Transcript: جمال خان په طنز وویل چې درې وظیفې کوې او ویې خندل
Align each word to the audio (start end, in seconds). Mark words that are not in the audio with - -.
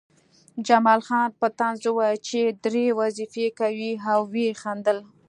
جمال 0.67 1.01
خان 1.07 1.27
په 1.39 1.47
طنز 1.57 1.79
وویل 1.85 2.17
چې 2.27 2.39
درې 2.65 2.85
وظیفې 2.99 3.47
کوې 3.59 3.91
او 4.11 4.19
ویې 4.33 4.49
خندل 4.61 4.97